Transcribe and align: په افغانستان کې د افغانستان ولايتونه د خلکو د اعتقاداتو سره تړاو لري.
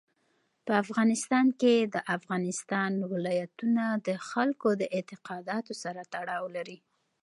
په 0.65 0.73
افغانستان 0.83 1.45
کې 1.61 1.75
د 1.93 1.95
افغانستان 2.17 2.91
ولايتونه 3.13 3.83
د 4.07 4.09
خلکو 4.29 4.69
د 4.81 4.83
اعتقاداتو 4.95 5.73
سره 5.83 6.01
تړاو 6.13 6.45
لري. 6.55 6.77